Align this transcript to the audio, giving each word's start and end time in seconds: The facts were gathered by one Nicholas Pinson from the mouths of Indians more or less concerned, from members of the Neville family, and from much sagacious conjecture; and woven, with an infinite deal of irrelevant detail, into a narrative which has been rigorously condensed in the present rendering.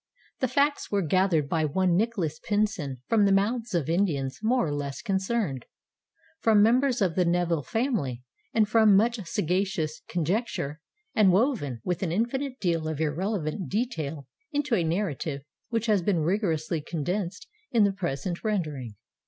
The 0.39 0.47
facts 0.47 0.89
were 0.89 1.03
gathered 1.03 1.47
by 1.47 1.63
one 1.63 1.95
Nicholas 1.95 2.39
Pinson 2.39 3.03
from 3.07 3.25
the 3.25 3.31
mouths 3.31 3.75
of 3.75 3.87
Indians 3.87 4.39
more 4.41 4.65
or 4.65 4.73
less 4.73 4.99
concerned, 4.99 5.67
from 6.39 6.63
members 6.63 7.03
of 7.03 7.13
the 7.13 7.23
Neville 7.23 7.61
family, 7.61 8.23
and 8.51 8.67
from 8.67 8.97
much 8.97 9.23
sagacious 9.27 10.01
conjecture; 10.09 10.81
and 11.13 11.31
woven, 11.31 11.81
with 11.83 12.01
an 12.01 12.11
infinite 12.11 12.59
deal 12.59 12.87
of 12.87 12.99
irrelevant 12.99 13.69
detail, 13.69 14.25
into 14.51 14.73
a 14.73 14.83
narrative 14.83 15.43
which 15.69 15.85
has 15.85 16.01
been 16.01 16.21
rigorously 16.23 16.81
condensed 16.81 17.47
in 17.69 17.83
the 17.83 17.93
present 17.93 18.43
rendering. 18.43 18.95